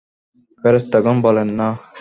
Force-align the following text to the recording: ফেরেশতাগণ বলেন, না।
ফেরেশতাগণ 0.59 1.17
বলেন, 1.25 1.47
না। 1.59 1.67